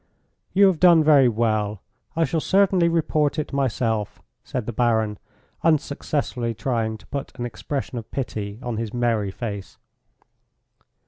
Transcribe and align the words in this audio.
"You 0.51 0.65
have 0.65 0.79
done 0.79 1.03
very 1.03 1.29
well. 1.29 1.83
I 2.15 2.23
shall 2.25 2.39
certainly 2.39 2.89
report 2.89 3.37
it 3.37 3.53
myself," 3.53 4.19
said 4.43 4.65
the 4.65 4.73
Baron, 4.73 5.19
unsuccessfully 5.61 6.55
trying 6.55 6.97
to 6.97 7.05
put 7.05 7.31
an 7.37 7.45
expression 7.45 7.99
of 7.99 8.09
pity 8.09 8.57
on 8.63 8.77
his 8.77 8.95
merry 8.95 9.29
face. 9.29 9.77